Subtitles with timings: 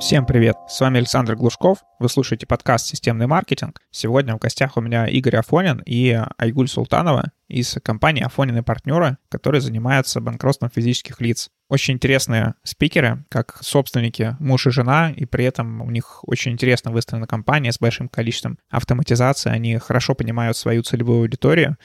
[0.00, 0.56] Всем привет!
[0.68, 1.78] С вами Александр Глушков.
[1.98, 3.80] Вы слушаете подкаст «Системный маркетинг».
[3.90, 9.18] Сегодня в гостях у меня Игорь Афонин и Айгуль Султанова из компании «Афонин и партнеры»,
[9.28, 11.50] которые занимаются банкротством физических лиц.
[11.68, 16.92] Очень интересные спикеры, как собственники, муж и жена, и при этом у них очень интересно
[16.92, 19.50] выстроена компания с большим количеством автоматизации.
[19.50, 21.76] Они хорошо понимают свою целевую аудиторию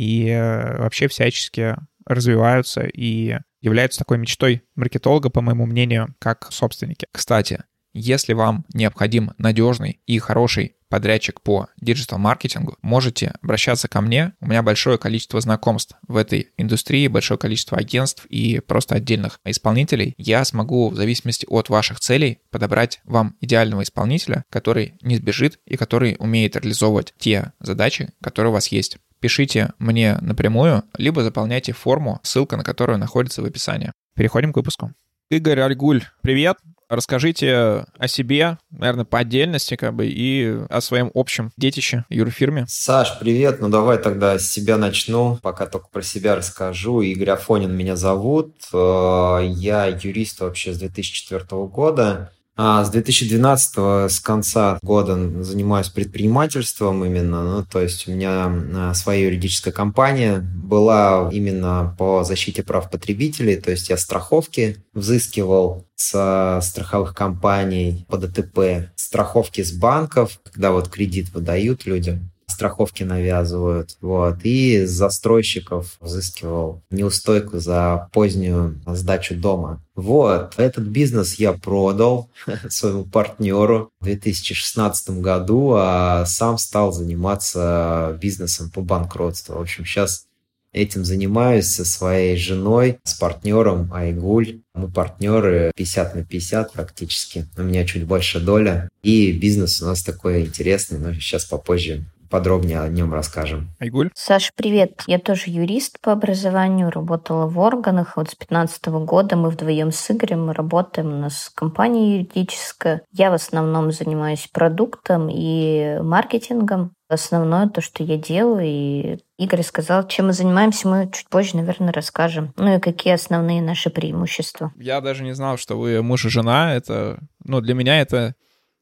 [0.00, 1.76] и э, вообще всячески
[2.06, 7.06] развиваются и являются такой мечтой маркетолога, по моему мнению, как собственники.
[7.12, 14.32] Кстати, если вам необходим надежный и хороший подрядчик по диджитал-маркетингу, можете обращаться ко мне.
[14.40, 20.14] У меня большое количество знакомств в этой индустрии, большое количество агентств и просто отдельных исполнителей.
[20.16, 25.76] Я смогу в зависимости от ваших целей подобрать вам идеального исполнителя, который не сбежит и
[25.76, 32.20] который умеет реализовывать те задачи, которые у вас есть пишите мне напрямую, либо заполняйте форму,
[32.22, 33.92] ссылка на которую находится в описании.
[34.16, 34.92] Переходим к выпуску.
[35.30, 36.56] Игорь Альгуль, привет.
[36.88, 42.64] Расскажите о себе, наверное, по отдельности, как бы, и о своем общем детище, юрфирме.
[42.66, 43.60] Саш, привет.
[43.60, 47.00] Ну, давай тогда с себя начну, пока только про себя расскажу.
[47.00, 48.56] Игорь Афонин меня зовут.
[48.72, 52.32] Э, я юрист вообще с 2004 года.
[52.62, 57.42] А с 2012 с конца года занимаюсь предпринимательством именно.
[57.42, 63.56] Ну, то есть у меня а, своя юридическая компания была именно по защите прав потребителей.
[63.56, 70.90] То есть я страховки взыскивал с страховых компаний по ДТП, страховки с банков, когда вот
[70.90, 73.96] кредит выдают людям страховки навязывают.
[74.00, 74.38] Вот.
[74.44, 79.82] И застройщиков взыскивал неустойку за позднюю сдачу дома.
[79.94, 80.54] Вот.
[80.56, 82.30] Этот бизнес я продал
[82.68, 89.54] своему партнеру в 2016 году, а сам стал заниматься бизнесом по банкротству.
[89.54, 90.26] В общем, сейчас
[90.72, 94.60] Этим занимаюсь со своей женой, с партнером Айгуль.
[94.72, 97.48] Мы партнеры 50 на 50 практически.
[97.56, 98.88] У меня чуть больше доля.
[99.02, 103.74] И бизнес у нас такой интересный, но сейчас попозже подробнее о нем расскажем.
[103.80, 104.10] Айгуль?
[104.14, 105.02] Саша, привет.
[105.06, 108.16] Я тоже юрист по образованию, работала в органах.
[108.16, 111.08] Вот с 2015 года мы вдвоем с Игорем мы работаем.
[111.08, 113.02] У нас компания юридическая.
[113.12, 116.92] Я в основном занимаюсь продуктом и маркетингом.
[117.08, 121.92] Основное то, что я делаю, и Игорь сказал, чем мы занимаемся, мы чуть позже, наверное,
[121.92, 122.52] расскажем.
[122.56, 124.72] Ну и какие основные наши преимущества.
[124.76, 126.72] Я даже не знал, что вы муж и жена.
[126.72, 128.34] Это, ну, для меня это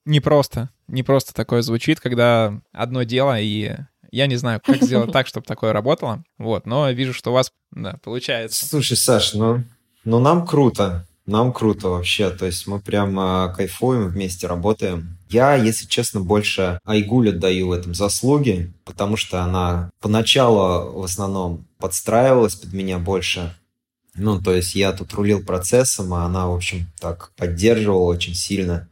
[0.04, 3.76] не просто, не просто такое звучит, когда одно дело, и
[4.10, 7.52] я не знаю, как сделать так, чтобы такое работало, вот, но вижу, что у вас,
[7.70, 8.66] да, получается.
[8.66, 9.64] Слушай, Саш, ну,
[10.04, 15.18] ну нам круто, нам круто вообще, то есть мы прямо кайфуем, вместе работаем.
[15.28, 21.66] Я, если честно, больше Айгуль отдаю в этом заслуги, потому что она поначалу в основном
[21.78, 23.54] подстраивалась под меня больше,
[24.18, 28.88] ну, то есть я тут рулил процессом, а она, в общем, так поддерживала очень сильно.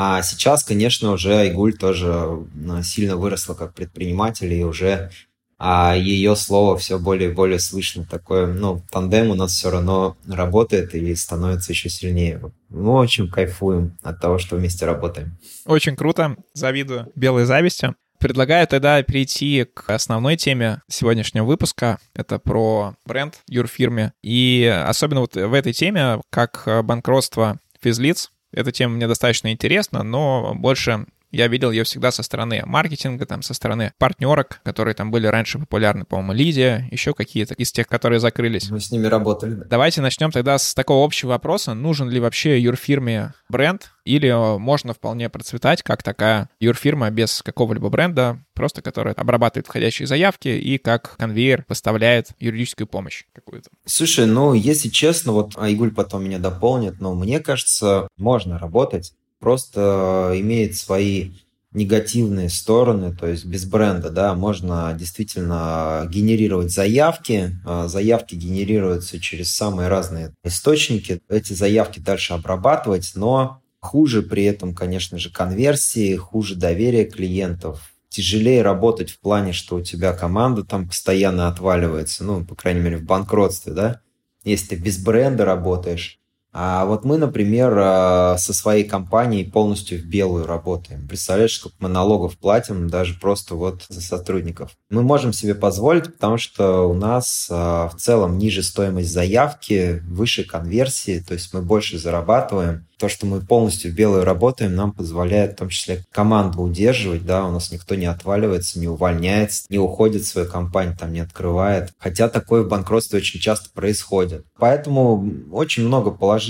[0.00, 2.46] А сейчас, конечно, уже Айгуль тоже
[2.84, 5.10] сильно выросла как предприниматель, и уже
[5.58, 8.06] а ее слово все более и более слышно.
[8.08, 12.40] Такое, ну, тандем у нас все равно работает и становится еще сильнее.
[12.68, 15.36] Мы очень кайфуем от того, что вместе работаем.
[15.66, 16.36] Очень круто.
[16.54, 17.96] Завидую белой завистью.
[18.20, 21.98] Предлагаю тогда перейти к основной теме сегодняшнего выпуска.
[22.14, 24.12] Это про бренд юрфирме.
[24.22, 30.54] И особенно вот в этой теме, как банкротство физлиц, эта тема мне достаточно интересна, но
[30.54, 35.26] больше я видел ее всегда со стороны маркетинга, там, со стороны партнерок, которые там были
[35.26, 38.70] раньше популярны, по-моему, Лидия, еще какие-то из тех, которые закрылись.
[38.70, 39.54] Мы с ними работали.
[39.54, 41.74] Давайте начнем тогда с такого общего вопроса.
[41.74, 43.90] Нужен ли вообще юрфирме бренд?
[44.04, 50.48] Или можно вполне процветать как такая юрфирма без какого-либо бренда, просто которая обрабатывает входящие заявки
[50.48, 53.68] и как конвейер поставляет юридическую помощь какую-то?
[53.84, 60.32] Слушай, ну, если честно, вот Айгуль потом меня дополнит, но мне кажется, можно работать просто
[60.34, 61.32] имеет свои
[61.72, 69.54] негативные стороны, то есть без бренда, да, можно действительно генерировать заявки, а, заявки генерируются через
[69.54, 76.54] самые разные источники, эти заявки дальше обрабатывать, но хуже при этом, конечно же, конверсии, хуже
[76.54, 82.54] доверие клиентов, тяжелее работать в плане, что у тебя команда там постоянно отваливается, ну, по
[82.54, 84.00] крайней мере, в банкротстве, да,
[84.42, 86.18] если ты без бренда работаешь,
[86.60, 91.06] а вот мы, например, э, со своей компанией полностью в белую работаем.
[91.06, 94.72] Представляешь, сколько мы налогов платим даже просто вот за сотрудников.
[94.90, 100.42] Мы можем себе позволить, потому что у нас э, в целом ниже стоимость заявки, выше
[100.42, 105.52] конверсии, то есть мы больше зарабатываем то, что мы полностью в белую работаем, нам позволяет
[105.52, 110.22] в том числе команду удерживать, да, у нас никто не отваливается, не увольняется, не уходит
[110.22, 111.92] в свою компанию, там не открывает.
[111.98, 114.44] Хотя такое в банкротстве очень часто происходит.
[114.58, 116.47] Поэтому очень много положительных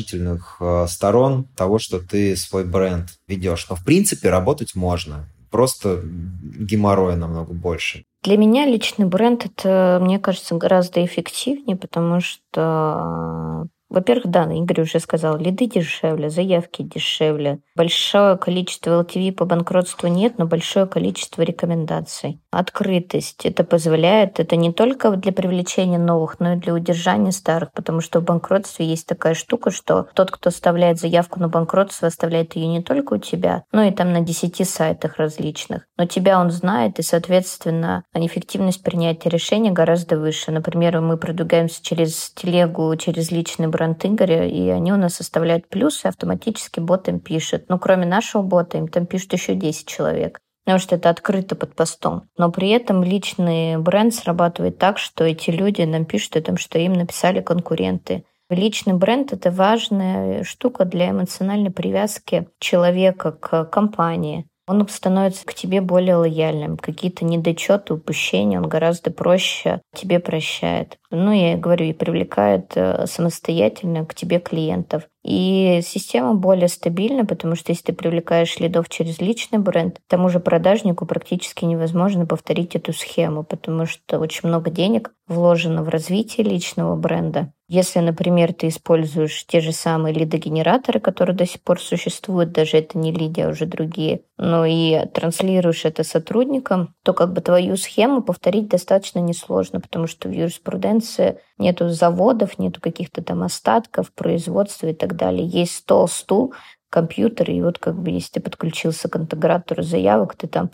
[0.60, 3.66] э, сторон того, что ты свой бренд ведешь.
[3.68, 5.28] Но в принципе работать можно.
[5.50, 8.04] Просто геморроя намного больше.
[8.22, 15.00] Для меня личный бренд это, мне кажется, гораздо эффективнее, потому что во-первых, да, Игорь уже
[15.00, 17.60] сказал, лиды дешевле, заявки дешевле.
[17.74, 22.40] Большое количество LTV по банкротству нет, но большое количество рекомендаций.
[22.50, 23.46] Открытость.
[23.46, 28.20] Это позволяет, это не только для привлечения новых, но и для удержания старых, потому что
[28.20, 32.82] в банкротстве есть такая штука, что тот, кто оставляет заявку на банкротство, оставляет ее не
[32.82, 35.86] только у тебя, но и там на 10 сайтах различных.
[35.96, 40.50] Но тебя он знает, и, соответственно, эффективность принятия решения гораздо выше.
[40.50, 46.06] Например, мы продвигаемся через телегу, через личный бренд Игоря, и они у нас составляют плюсы,
[46.06, 47.68] автоматически бот им пишет.
[47.68, 51.74] Но кроме нашего бота, им там пишут еще 10 человек потому что это открыто под
[51.74, 52.28] постом.
[52.36, 56.78] Но при этом личный бренд срабатывает так, что эти люди нам пишут о том, что
[56.78, 58.24] им написали конкуренты.
[58.50, 65.80] Личный бренд— это важная штука для эмоциональной привязки человека к компании он становится к тебе
[65.80, 66.76] более лояльным.
[66.76, 70.98] Какие-то недочеты, упущения он гораздо проще тебе прощает.
[71.10, 75.04] Ну, я говорю, и привлекает э, самостоятельно к тебе клиентов.
[75.24, 80.40] И система более стабильна, потому что если ты привлекаешь лидов через личный бренд, тому же
[80.40, 86.96] продажнику практически невозможно повторить эту схему, потому что очень много денег вложено в развитие личного
[86.96, 87.52] бренда.
[87.70, 92.96] Если, например, ты используешь те же самые лидогенераторы, которые до сих пор существуют, даже это
[92.96, 98.22] не лиди, а уже другие, но и транслируешь это сотрудникам, то как бы твою схему
[98.22, 104.94] повторить достаточно несложно, потому что в юриспруденции нету заводов, нету каких-то там остатков, производства и
[104.94, 105.46] так далее.
[105.46, 106.54] Есть стол, стул,
[106.90, 110.70] компьютер, и вот как бы если ты подключился к интегратору заявок, ты там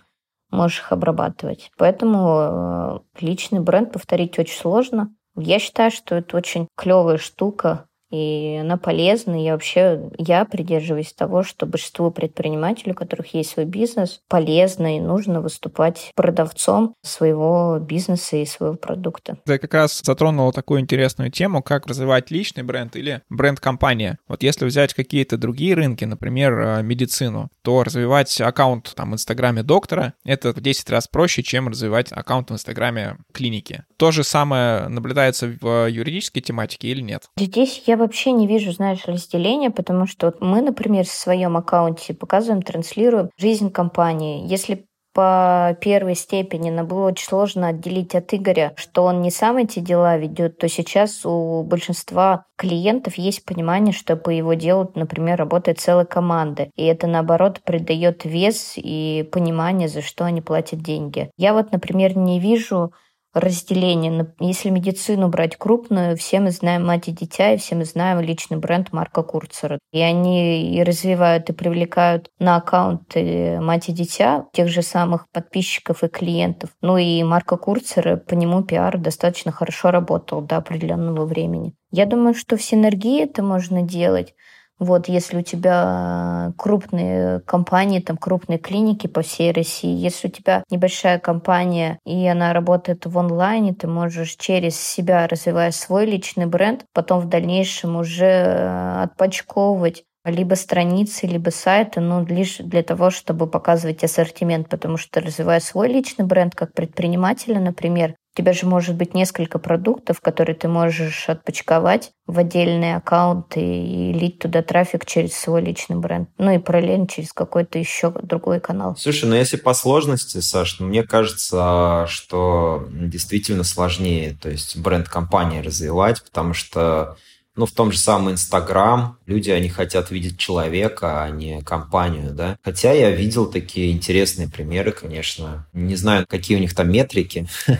[0.50, 1.70] можешь их обрабатывать.
[1.76, 5.12] Поэтому э, личный бренд повторить очень сложно.
[5.36, 9.44] Я считаю, что это очень клевая штука, и она полезна.
[9.44, 15.00] И вообще я придерживаюсь того, что большинству предпринимателей, у которых есть свой бизнес, полезно и
[15.00, 19.38] нужно выступать продавцом своего бизнеса и своего продукта.
[19.44, 24.19] Ты как раз затронула такую интересную тему, как развивать личный бренд или бренд-компания.
[24.28, 29.62] Вот если взять какие-то другие рынки, например, э, медицину, то развивать аккаунт там, в Инстаграме
[29.62, 33.84] доктора— это в 10 раз проще, чем развивать аккаунт в Инстаграме клиники.
[33.96, 37.25] То же самое наблюдается в юридической тематике или нет?
[37.37, 42.14] Здесь я вообще не вижу, знаешь, разделения, потому что вот мы, например, в своем аккаунте
[42.14, 44.46] показываем, транслируем жизнь компании.
[44.46, 49.58] Если по первой степени нам было очень сложно отделить от Игоря, что он не сам
[49.58, 55.38] эти дела ведет, то сейчас у большинства клиентов есть понимание, что по его делу, например,
[55.38, 56.68] работает целая команда.
[56.74, 61.30] И это, наоборот, придает вес и понимание, за что они платят деньги.
[61.36, 62.92] Я вот, например, не вижу
[63.34, 64.32] разделение.
[64.40, 68.56] Если медицину брать крупную, все мы знаем «Мать и дитя», и все мы знаем личный
[68.56, 69.78] бренд Марка Курцера.
[69.92, 76.04] И они и развивают, и привлекают на аккаунты «Мать и дитя» тех же самых подписчиков
[76.04, 76.70] и клиентов.
[76.81, 81.75] Ну и Марка Курцера, по нему пиар достаточно хорошо работал до определенного времени.
[81.90, 84.34] Я думаю, что в синергии это можно делать.
[84.79, 90.65] Вот, если у тебя крупные компании, там крупные клиники по всей России, если у тебя
[90.69, 96.85] небольшая компания и она работает в онлайне, ты можешь через себя развивать свой личный бренд,
[96.93, 104.02] потом в дальнейшем уже отпочковывать либо страницы, либо сайты, но лишь для того, чтобы показывать
[104.02, 109.14] ассортимент, потому что развивая свой личный бренд как предпринимателя, например, у тебя же может быть
[109.14, 115.62] несколько продуктов, которые ты можешь отпочковать в отдельные аккаунты и лить туда трафик через свой
[115.62, 116.29] личный бренд.
[116.38, 118.97] Ну и параллельно через какой-то еще другой канал.
[118.99, 125.09] Слушай, ну если по сложности, Саш, ну, мне кажется, что действительно сложнее, то есть бренд
[125.09, 127.17] компании развивать, потому что
[127.56, 132.56] ну, в том же самом Инстаграм люди, они хотят видеть человека, а не компанию, да.
[132.62, 135.66] Хотя я видел такие интересные примеры, конечно.
[135.73, 137.46] Не знаю, какие у них там метрики.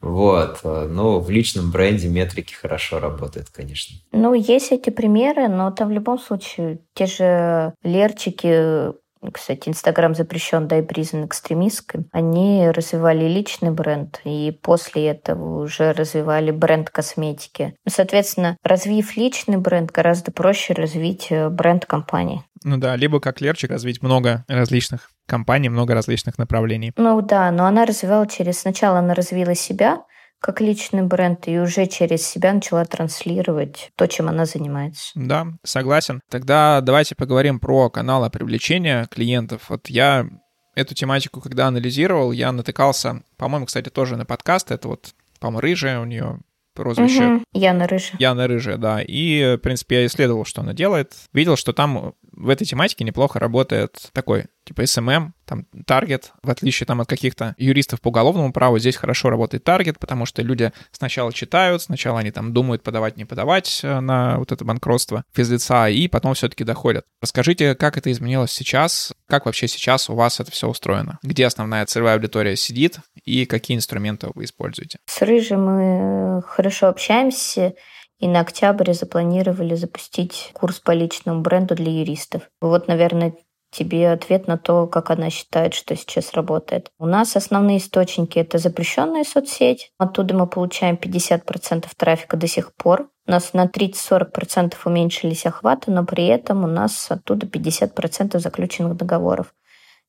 [0.00, 0.60] Вот.
[0.64, 3.96] Но в личном бренде метрики хорошо работают, конечно.
[4.12, 8.92] Ну, есть эти примеры, но там в любом случае те же лерчики
[9.32, 15.92] кстати, Инстаграм запрещен, да и признан экстремистским, они развивали личный бренд, и после этого уже
[15.92, 17.74] развивали бренд косметики.
[17.88, 22.42] Соответственно, развив личный бренд, гораздо проще развить э, бренд компании.
[22.64, 26.92] Ну да, либо как Лерчик развить много различных компаний, много различных направлений.
[26.96, 28.60] Ну да, но она развивала через...
[28.60, 30.02] Сначала она развила себя,
[30.40, 35.10] как личный бренд и уже через себя начала транслировать то, чем она занимается.
[35.14, 36.20] Да, согласен.
[36.30, 39.68] Тогда давайте поговорим про каналы привлечения клиентов.
[39.68, 40.28] Вот я
[40.74, 44.70] эту тематику, когда анализировал, я натыкался, по-моему, кстати, тоже на подкаст.
[44.70, 46.40] Это вот, по-моему, Рыжая, у нее
[46.74, 47.24] прозвище.
[47.24, 47.44] Угу.
[47.54, 48.16] Яна Рыжая.
[48.20, 49.02] Яна Рыжая, да.
[49.02, 51.14] И, в принципе, я исследовал, что она делает.
[51.32, 56.86] Видел, что там в этой тематике неплохо работает такой типа SMM, там таргет, в отличие
[56.86, 61.32] там от каких-то юристов по уголовному праву, здесь хорошо работает таргет, потому что люди сначала
[61.32, 66.06] читают, сначала они там думают подавать, не подавать э, на вот это банкротство физлица, и
[66.06, 67.04] потом все-таки доходят.
[67.22, 71.18] Расскажите, как это изменилось сейчас, как вообще сейчас у вас это все устроено?
[71.22, 74.98] Где основная целевая аудитория сидит и какие инструменты вы используете?
[75.06, 77.72] С Рыжей мы хорошо общаемся,
[78.18, 82.42] и на октябре запланировали запустить курс по личному бренду для юристов.
[82.60, 83.34] Вот, наверное,
[83.70, 86.90] тебе ответ на то, как она считает, что сейчас работает.
[86.98, 89.92] У нас основные источники— это запрещенная соцсеть.
[89.98, 93.10] Оттуда мы получаем 50% трафика до сих пор.
[93.26, 99.54] У нас на 30-40% уменьшились охваты, но при этом у нас оттуда 50% заключенных договоров.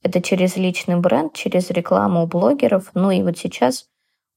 [0.01, 2.91] Это через личный бренд, через рекламу у блогеров.
[2.93, 3.87] Ну и вот сейчас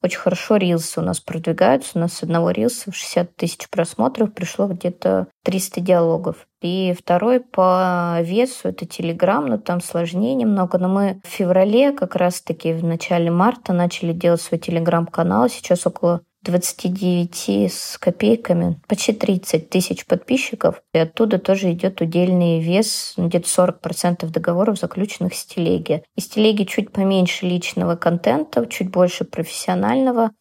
[0.02, 1.92] очень хорошо рилсы у нас продвигаются.
[1.94, 6.46] У нас с одного рилса в 60 тысяч просмотров пришло где-то 300 диалогов.
[6.60, 10.78] И второй по весу это Телеграм, но там сложнее немного.
[10.78, 15.48] Но мы в феврале, как раз-таки в начале марта, начали делать свой Телеграм-канал.
[15.48, 20.82] Сейчас около 29 с копейками, почти 30 тысяч подписчиков.
[20.92, 26.02] И оттуда тоже идет удельный вес, ну, где-то 40% договоров, заключенных с телеги.
[26.16, 30.32] Из телеги чуть поменьше личного контента, чуть больше профессионального.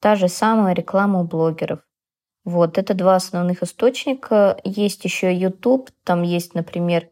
[0.00, 1.80] Та же самая реклама у блогеров.
[2.44, 4.58] Вот, это два основных источника.
[4.64, 7.08] Есть еще YouTube, там есть, например,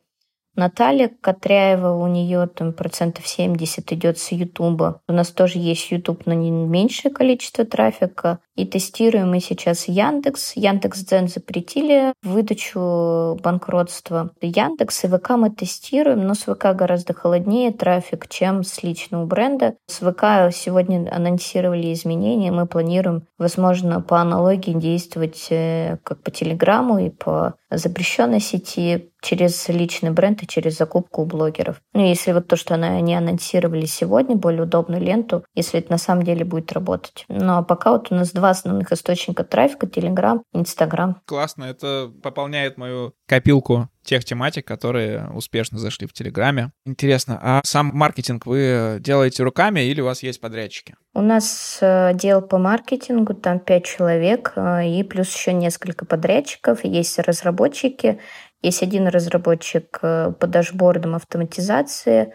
[0.55, 5.01] Наталья Котряева, у нее там процентов 70 идет с Ютуба.
[5.09, 8.39] У нас тоже есть Ютуб, но не меньшее количество трафика.
[8.55, 10.53] И тестируем мы сейчас Яндекс.
[10.57, 14.33] Яндекс.Дзен запретили выдачу банкротства.
[14.43, 19.77] Яндекс и ВК мы тестируем, но с ВК гораздо холоднее трафик, чем с личного бренда.
[19.87, 22.53] С ВК сегодня анонсировали изменения.
[22.53, 29.69] Мы планируем, возможно, по аналогии действовать э, как по Телеграму и по запрещенной сети через
[29.69, 31.81] личный бренд и через закупку у блогеров.
[31.95, 36.25] Ну, если вот то, что они анонсировали сегодня, более удобную ленту, если это на самом
[36.25, 37.25] деле будет работать.
[37.29, 41.17] Ну, а пока вот у нас два основных источника трафика— Telegram, Instagram.
[41.25, 46.73] Классно, это пополняет мою копилку тех тематик, которые успешно зашли в Телеграме.
[46.85, 50.97] Интересно, а сам маркетинг вы делаете руками или у вас есть подрядчики?
[51.15, 56.85] У нас э, отдел по маркетингу, там пять человек, э, и плюс еще несколько подрядчиков,
[56.85, 58.19] есть разработчики,
[58.63, 62.33] есть один разработчик э, по дашбордам автоматизации,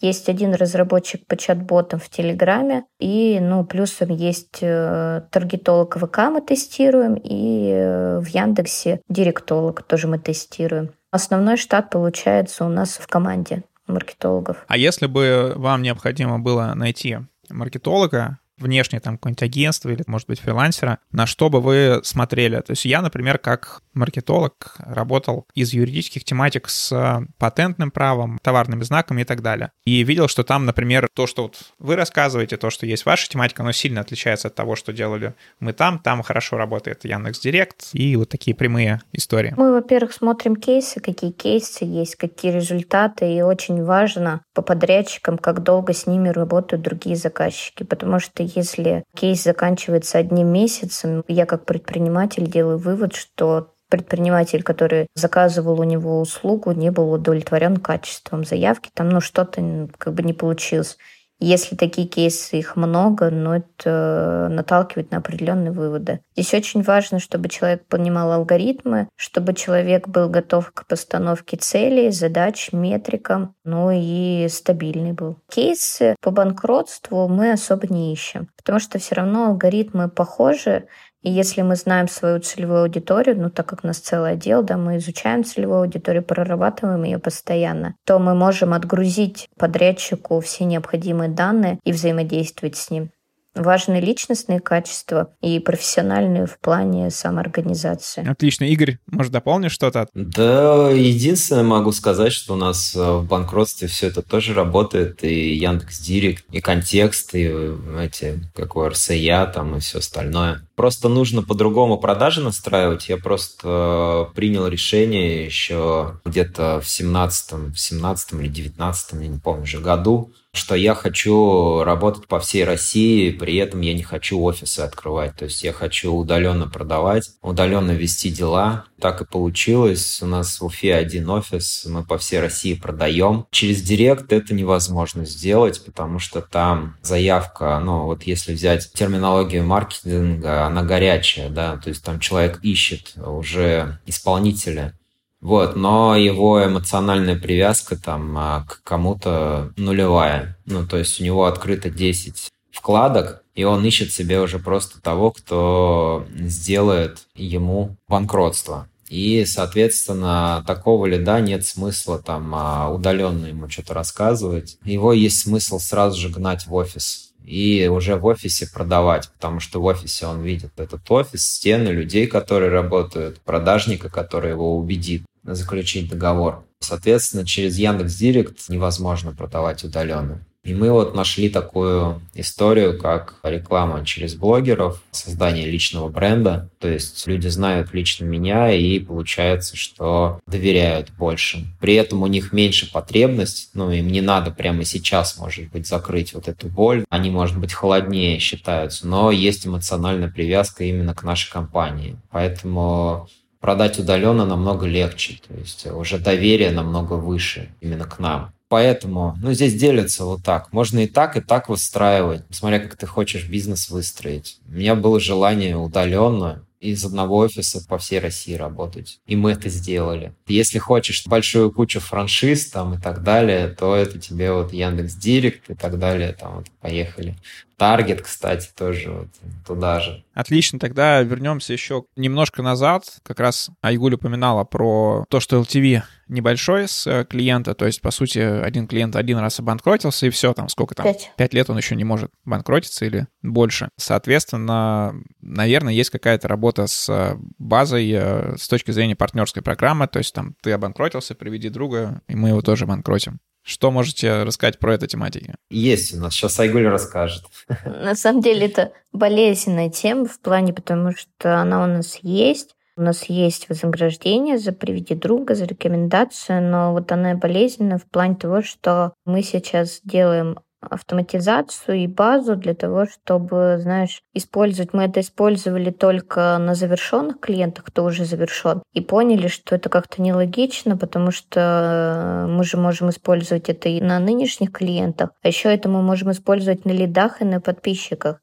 [0.00, 6.40] есть один разработчик по чат-ботам в Телеграме, и, ну, плюсом есть э, таргетолог ВК мы
[6.40, 10.90] тестируем, и э, в Яндексе директолог тоже мы тестируем.
[11.10, 14.64] Основной штат получается у нас в команде маркетологов.
[14.68, 17.18] А если бы вам необходимо было найти
[17.50, 22.60] маркетолога, внешнее там какое-нибудь агентство или, может быть, фрилансера, на что бы вы смотрели?
[22.60, 29.22] То есть я, например, как маркетолог работал из юридических тематик с патентным правом, товарными знаками
[29.22, 29.72] и так далее.
[29.84, 33.62] И видел, что там, например, то, что вот вы рассказываете, то, что есть ваша тематика,
[33.62, 35.98] оно сильно отличается от того, что делали мы там.
[35.98, 39.54] Там хорошо работает Яндекс Директ и вот такие прямые истории.
[39.56, 45.62] Мы, во-первых, смотрим кейсы, какие кейсы есть, какие результаты, и очень важно по подрядчикам, как
[45.62, 51.64] долго с ними работают другие заказчики, потому что если кейс заканчивается одним месяцем, я как
[51.64, 58.90] предприниматель делаю вывод, что предприниматель, который заказывал у него услугу, не был удовлетворен качеством заявки,
[58.94, 60.96] там ну что-то как бы не получилось.
[61.40, 66.20] Если такие кейсы, их много, но это наталкивает на определенные выводы.
[66.36, 72.72] Здесь очень важно, чтобы человек понимал алгоритмы, чтобы человек был готов к постановке целей, задач,
[72.72, 75.38] метрикам, ну и стабильный был.
[75.50, 80.86] Кейсы по банкротству мы особо не ищем, потому что все равно алгоритмы похожи,
[81.22, 84.96] и если мы знаем свою целевую аудиторию, ну так как нас целый отдел, да, мы
[84.96, 91.92] изучаем целевую аудиторию, прорабатываем ее постоянно, то мы можем отгрузить подрядчику все необходимые данные и
[91.92, 93.10] взаимодействовать с ним.
[93.54, 98.28] Важны личностные качества и профессиональные в плане самоорганизации.
[98.28, 98.64] Отлично.
[98.64, 100.08] Игорь, может, дополнишь что-то?
[100.14, 105.54] Да, единственное могу сказать, что у нас э, в банкротстве все это тоже работает, и
[105.54, 107.52] Яндекс Директ, и контекст, и
[107.98, 110.62] эти, как у РСЯ, там, и все остальное.
[110.76, 113.08] Просто нужно по-другому продажи настраивать.
[113.08, 119.38] Я просто э, принял решение еще где-то в 17 в 17 или 19 я не
[119.38, 124.40] помню уже году, что я хочу работать по всей России, при этом я не хочу
[124.40, 125.36] офисы открывать.
[125.36, 128.84] То есть я хочу удаленно продавать, удаленно вести дела.
[129.00, 130.20] Так и получилось.
[130.22, 133.46] У нас в Уфе один офис, мы по всей России продаем.
[133.50, 140.66] Через Директ это невозможно сделать, потому что там заявка, ну вот если взять терминологию маркетинга,
[140.66, 144.94] она горячая, да, то есть там человек ищет уже исполнителя,
[145.40, 150.58] вот, но его эмоциональная привязка там а, к кому-то нулевая.
[150.66, 155.30] Ну, то есть у него открыто 10 вкладок, и он ищет себе уже просто того,
[155.30, 158.88] кто сделает ему банкротство.
[159.08, 164.78] И, соответственно, такого лида нет смысла там а, удаленно ему что-то рассказывать.
[164.84, 169.80] Его есть смысл сразу же гнать в офис и уже в офисе продавать, потому что
[169.80, 176.08] в офисе он видит этот офис, стены, людей, которые работают, продажника, который его убедит заключить
[176.08, 176.64] договор.
[176.78, 180.46] Соответственно, через Яндекс Директ невозможно продавать удаленно.
[180.62, 186.68] И мы вот нашли такую историю, как реклама через блогеров, создание личного бренда.
[186.78, 191.66] То есть люди знают лично меня и получается, что доверяют больше.
[191.80, 196.34] При этом у них меньше потребность, ну им не надо прямо сейчас, может быть, закрыть
[196.34, 197.04] вот эту боль.
[197.08, 202.16] Они, может быть, холоднее считаются, но есть эмоциональная привязка именно к нашей компании.
[202.30, 203.28] Поэтому
[203.60, 208.52] продать удаленно намного легче, то есть уже доверие намного выше именно к нам.
[208.70, 210.72] Поэтому, ну, здесь делятся вот так.
[210.72, 214.60] Можно и так, и так выстраивать, смотря как ты хочешь бизнес выстроить.
[214.68, 219.18] У меня было желание удаленно из одного офиса по всей России работать.
[219.26, 220.34] И мы это сделали.
[220.46, 225.68] Если хочешь большую кучу франшиз там и так далее, то это тебе вот Яндекс Директ
[225.68, 227.34] и так далее, там вот поехали.
[227.80, 229.28] Таргет, кстати, тоже вот
[229.66, 230.22] туда же.
[230.34, 233.04] Отлично, тогда вернемся еще немножко назад.
[233.22, 238.10] Как раз Айгуль упоминала про то, что LTV небольшой с э, клиента, то есть, по
[238.10, 241.06] сути, один клиент один раз обанкротился, и все, там, сколько там?
[241.06, 241.32] Пять.
[241.38, 243.88] Пять лет он еще не может банкротиться или больше.
[243.96, 250.18] Соответственно, наверное, есть какая-то работа с э, базой э, с точки зрения партнерской программы, то
[250.18, 253.40] есть, там, ты обанкротился, приведи друга, и мы его тоже банкротим.
[253.62, 255.54] Что можете рассказать про эту тематику?
[255.68, 257.44] Есть у нас, сейчас Айгуль расскажет.
[257.84, 262.74] На самом деле это болезненная тема в плане, потому что она у нас есть.
[262.96, 268.34] У нас есть вознаграждение за приведи друга, за рекомендацию, но вот она болезненна в плане
[268.34, 274.92] того, что мы сейчас делаем автоматизацию и базу для того, чтобы, знаешь, использовать.
[274.92, 280.22] Мы это использовали только на завершенных клиентах, кто уже завершен, и поняли, что это как-то
[280.22, 285.88] нелогично, потому что мы же можем использовать это и на нынешних клиентах, а еще это
[285.88, 288.40] мы можем использовать на лидах и на подписчиках.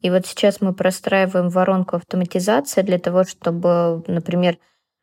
[0.00, 4.58] И вот сейчас мы простраиваем воронку автоматизации для того, чтобы, например,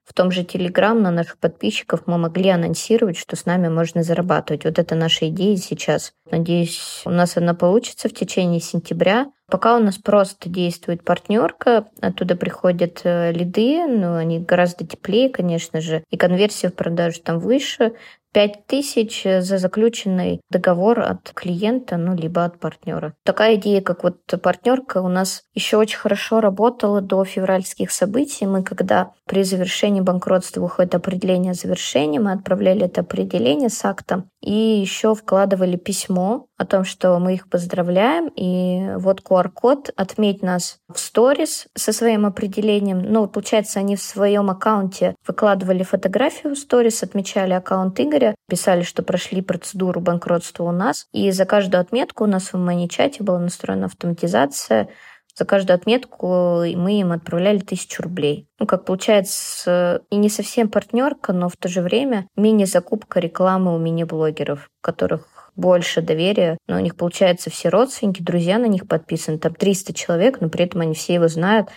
[0.05, 4.63] в том же Telegram на наших подписчиков мы могли анонсировать, что с нами можно зарабатывать.
[4.63, 6.13] Вот это наша идея сейчас.
[6.29, 9.31] Надеюсь, у нас она получится в течение сентября.
[9.49, 15.81] Пока у нас просто действует партнерка, оттуда приходят э, лиды, но они гораздо теплее, конечно
[15.81, 17.93] же, и конверсия в продажу там выше.
[18.35, 23.13] 5 тысяч за заключенный договор от клиента, ну, либо от партнера.
[23.23, 28.45] Такая идея, как вот партнерка, у нас еще очень хорошо работала до февральских событий.
[28.45, 34.51] Мы, когда при завершении банкротства выходит определение завершения, мы отправляли это определение с актом и
[34.51, 40.99] еще вкладывали письмо о том, что мы их поздравляем, и вот QR-код, отметь нас в
[40.99, 43.01] сторис со своим определением.
[43.01, 49.03] Ну, получается, они в своем аккаунте выкладывали фотографию в сторис, отмечали аккаунт Игоря, писали, что
[49.03, 53.87] прошли процедуру банкротства у нас, и за каждую отметку у нас в мани-чате была настроена
[53.87, 54.89] автоматизация,
[55.37, 58.47] за каждую отметку мы им отправляли тысячу рублей.
[58.57, 63.77] Ну, как получается, и не совсем партнерка, но в то же время мини-закупка рекламы у
[63.77, 69.53] мини-блогеров, которых больше доверия, но у них, получается, все родственники, друзья на них подписаны, там
[69.53, 71.69] 300 человек, но при этом они все его знают,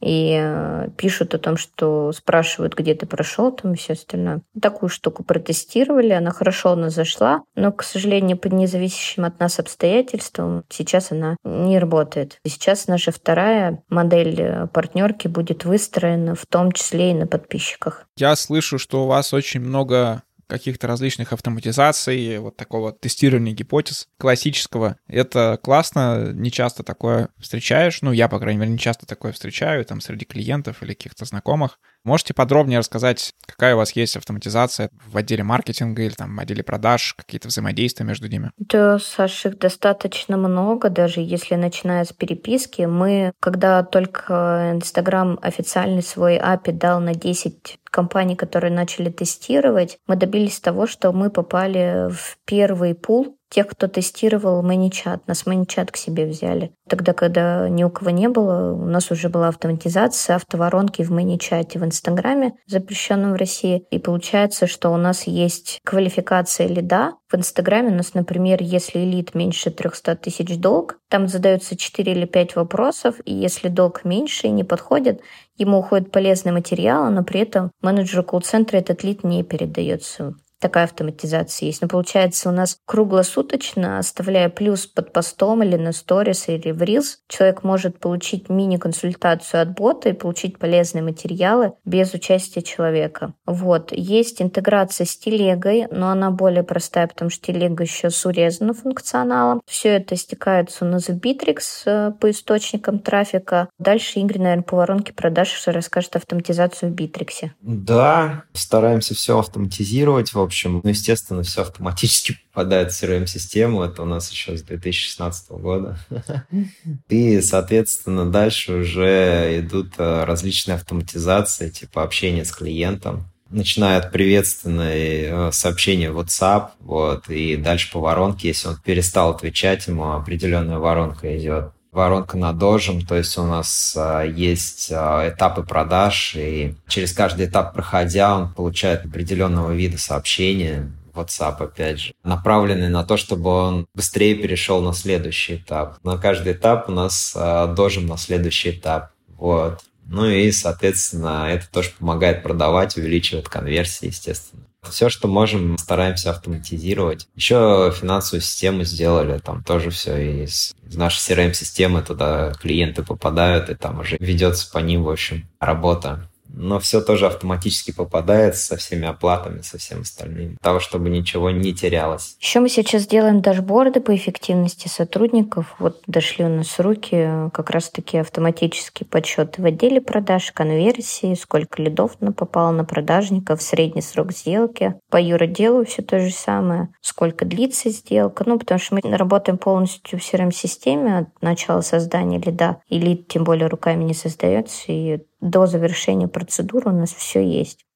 [0.00, 4.42] и э, пишут о том, что спрашивают, где ты прошел, там и все остальное.
[4.60, 9.58] Такую штуку протестировали, она хорошо у нас зашла, но, к сожалению, под независящим от нас
[9.58, 12.38] обстоятельствам сейчас она не работает.
[12.44, 18.06] И сейчас наша вторая модель э, партнерки будет выстроена в том числе и на подписчиках.
[18.16, 24.96] Я слышу, что у вас очень много каких-то различных автоматизаций, вот такого тестирования гипотез классического.
[25.06, 29.84] Это классно, не часто такое встречаешь, ну, я, по крайней мере, не часто такое встречаю,
[29.84, 31.78] там, среди клиентов или каких-то знакомых.
[32.04, 36.62] Можете подробнее рассказать, какая у вас есть автоматизация в отделе маркетинга или там в отделе
[36.62, 38.52] продаж, какие-то взаимодействия между ними?
[38.56, 42.82] Да, Саша, их достаточно много, даже если начиная с переписки.
[42.82, 50.16] Мы, когда только Инстаграм официальный свой API дал на 10 компаний, которые начали тестировать, мы
[50.16, 55.22] добились того, что мы попали в первый пул тех, кто тестировал ManyChat.
[55.26, 56.72] Нас ManyChat к себе взяли.
[56.88, 61.78] Тогда, когда ни у кого не было, у нас уже была автоматизация автоворонки в ManyChat
[61.78, 63.84] в Инстаграме, запрещенном в России.
[63.90, 67.14] И получается, что у нас есть квалификация лида.
[67.28, 72.26] В Инстаграме у нас, например, если лид меньше 300 тысяч долг, там задаются 4 или
[72.26, 75.20] 5 вопросов, и если долг меньше и не подходит,
[75.56, 81.66] ему уходит полезный материал, но при этом менеджеру колл-центра этот лид не передается такая автоматизация
[81.66, 81.82] есть.
[81.82, 87.16] Но получается у нас круглосуточно, оставляя плюс под постом или на сторис или в Reels,
[87.28, 93.34] человек может получить мини-консультацию от бота и получить полезные материалы без участия человека.
[93.46, 93.92] Вот.
[93.92, 99.62] Есть интеграция с телегой, но она более простая, потому что телега еще с урезанным функционалом.
[99.66, 103.68] Все это стекается в Bittrex э, по источникам трафика.
[103.78, 107.54] Дальше Игорь, наверное, по воронке продаж расскажет автоматизацию в Битриксе.
[107.60, 110.32] Да, стараемся все автоматизировать.
[110.32, 113.82] В общем, ну, естественно, все автоматически попадает в CRM-систему.
[113.82, 115.98] Это у нас еще с 2016 года.
[117.08, 125.22] И, соответственно, дальше уже идут э, различные автоматизации, типа общения с клиентом начиная от приветственной
[125.24, 130.78] э, сообщения в WhatsApp, вот, и дальше по воронке, если он перестал отвечать, ему определенная
[130.78, 136.74] воронка идет воронка над дожем, то есть у нас а, есть а, этапы продаж, и
[136.88, 143.16] через каждый этап проходя, он получает определенного вида сообщения, WhatsApp, опять же, направленный на то,
[143.16, 145.98] чтобы он быстрее перешел на следующий этап.
[146.04, 149.10] На каждый этап у нас а, дожим на следующий этап.
[149.36, 149.80] Вот.
[150.06, 154.64] Ну и, соответственно, это тоже помогает продавать, увеличивает конверсии, естественно.
[154.88, 157.28] Все, что можем, стараемся автоматизировать.
[157.36, 163.76] Еще финансовую систему сделали, там тоже все из, из нашей CRM-системы туда клиенты попадают, и
[163.76, 169.06] там уже ведется по ним, в общем, работа но все тоже автоматически попадает со всеми
[169.06, 172.36] оплатами, со всем остальным, того, чтобы ничего не терялось.
[172.40, 175.74] Еще мы сейчас делаем дашборды по эффективности сотрудников.
[175.78, 182.16] Вот дошли у нас руки как раз-таки автоматический подсчет в отделе продаж, конверсии, сколько лидов
[182.36, 184.94] попало на продажников, средний срок сделки.
[185.10, 188.44] По юроделу все то же самое, сколько длится сделка.
[188.46, 193.44] Ну, потому что мы работаем полностью в CRM-системе от начала создания лида, и лид тем
[193.44, 197.86] более руками не создается, и до завершения процедуры у нас все есть.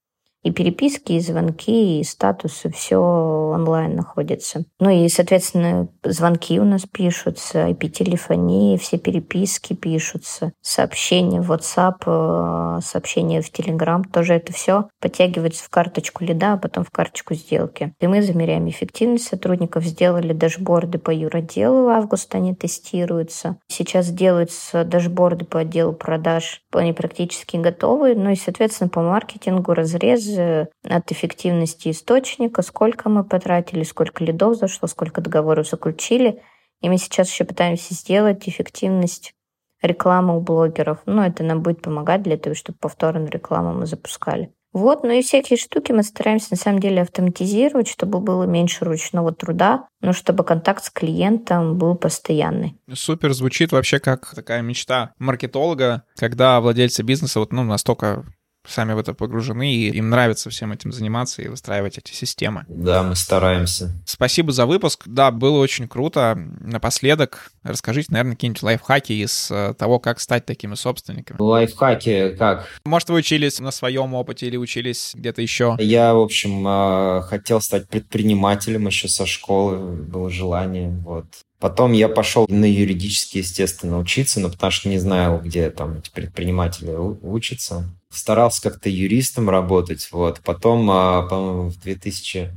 [0.45, 4.65] И переписки, и звонки, и статусы, все онлайн находится.
[4.79, 12.81] Ну и, соответственно, звонки у нас пишутся, IP-телефонии, все переписки пишутся, сообщения в WhatsApp, э,
[12.83, 17.95] сообщения в Telegram, тоже это все подтягивается в карточку лида, а потом в карточку сделки.
[18.01, 23.57] И мы замеряем эффективность сотрудников, сделали дашборды по юроделу, в августе они тестируются.
[23.67, 30.34] Сейчас делаются дашборды по отделу продаж, они практически готовы, ну и, соответственно, по маркетингу разрез
[30.39, 36.43] от эффективности источника, сколько мы потратили, сколько лидов зашло, сколько договоров заключили.
[36.81, 39.35] И мы сейчас еще пытаемся сделать эффективность
[39.83, 40.99] рекламы у блогеров.
[41.07, 44.53] Ну, это нам будет помогать для того, чтобы повторно рекламу мы запускали.
[44.75, 49.33] Вот, ну и всякие штуки мы стараемся на самом деле автоматизировать, чтобы было меньше ручного
[49.33, 52.77] труда, но чтобы контакт с клиентом был постоянный.
[52.93, 58.25] Супер, звучит вообще как такая мечта маркетолога, когда владельцы бизнеса вот, ну, настолько
[58.67, 62.65] сами в это погружены, и им нравится всем этим заниматься и выстраивать эти системы.
[62.69, 63.93] Да, мы стараемся.
[64.07, 65.03] Спасибо за выпуск.
[65.07, 66.35] Да, было очень круто.
[66.61, 71.37] Напоследок расскажите, наверное, какие-нибудь лайфхаки из э, того, как стать такими собственниками.
[71.41, 72.69] Лайфхаки как?
[72.85, 75.77] Может, вы учились на своем опыте или учились где-то еще?
[75.79, 81.27] Я, в общем, э, хотел стать предпринимателем еще со школы, было желание, вот.
[81.65, 86.11] Потом я пошел на юридически, естественно, учиться, но потому что не знаю, где там эти
[86.11, 90.07] предприниматели учатся старался как-то юристом работать.
[90.13, 90.43] Вот.
[90.45, 92.51] Потом, а, по-моему, в 2000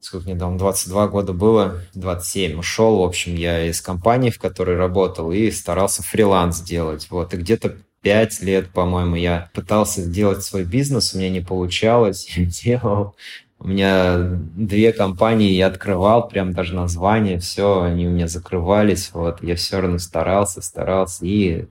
[0.00, 4.76] сколько мне там, 22 года было, 27, ушел, в общем, я из компании, в которой
[4.76, 10.64] работал, и старался фриланс делать, вот, и где-то 5 лет, по-моему, я пытался сделать свой
[10.64, 13.14] бизнес, у меня не получалось, я делал,
[13.60, 19.42] у меня две компании я открывал, прям даже название, все, они у меня закрывались, вот,
[19.42, 21.66] я все равно старался, старался, и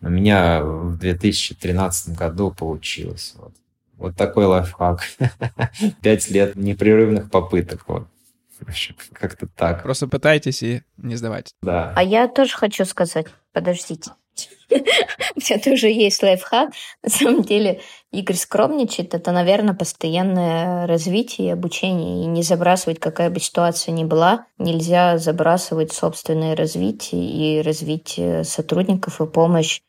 [0.00, 3.34] у меня в 2013 году получилось.
[3.36, 3.52] Вот,
[3.96, 5.00] вот такой лайфхак.
[6.02, 7.84] Пять лет непрерывных попыток.
[7.86, 8.06] Вот.
[9.12, 9.82] Как-то так.
[9.82, 11.52] Просто пытайтесь и не сдавайте.
[11.62, 11.92] Да.
[11.96, 14.12] А я тоже хочу сказать, подождите.
[14.70, 16.70] У меня тоже есть лайфхак.
[17.02, 19.14] На самом деле, Игорь скромничает.
[19.14, 22.24] Это, наверное, постоянное развитие и обучение.
[22.24, 24.46] И не забрасывать, какая бы ситуация ни была.
[24.58, 29.80] Нельзя забрасывать собственное развитие и развитие сотрудников и помощь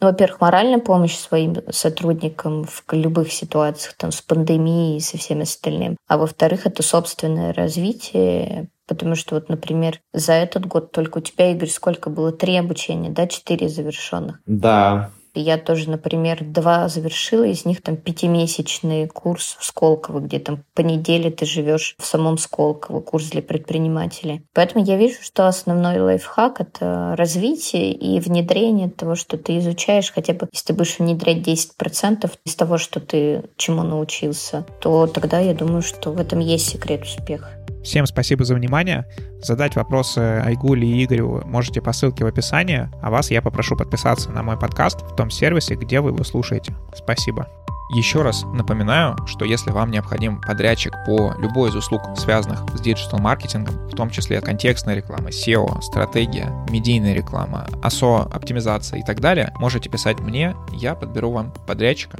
[0.00, 5.42] ну, во-первых, моральная помощь своим сотрудникам в любых ситуациях, там, с пандемией и со всем
[5.42, 5.98] остальным.
[6.08, 11.52] А во-вторых, это собственное развитие, Потому что вот, например, за этот год только у тебя,
[11.52, 12.32] Игорь, сколько было?
[12.32, 13.28] Три обучения, да?
[13.28, 14.40] Четыре завершенных?
[14.46, 20.64] Да, я тоже, например, два завершила, из них там пятимесячный курс в Сколково, где там
[20.74, 24.42] по неделе ты живешь в самом Сколково, курс для предпринимателей.
[24.54, 30.32] Поэтому я вижу, что основной лайфхак— это развитие и внедрение того, что ты изучаешь, хотя
[30.32, 35.54] бы если ты будешь внедрять 10% из того, что ты чему научился, то тогда я
[35.54, 37.50] думаю, что в этом есть секрет успеха.
[37.82, 39.06] Всем спасибо за внимание.
[39.42, 44.30] Задать вопросы Айгуле и Игорю можете по ссылке в описании, а вас я попрошу подписаться
[44.30, 46.74] на мой подкаст в том сервисе, где вы его слушаете.
[46.94, 47.48] Спасибо.
[47.92, 53.88] Еще раз напоминаю, что если вам необходим подрядчик по любой из услуг, связанных с диджитал-маркетингом,
[53.88, 59.90] в том числе контекстная реклама, SEO, стратегия, медийная реклама, ASO, оптимизация и так далее, можете
[59.90, 62.18] писать мне, я подберу вам подрядчика.